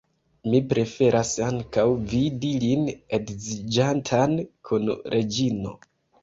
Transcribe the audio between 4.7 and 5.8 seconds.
kun Reĝino.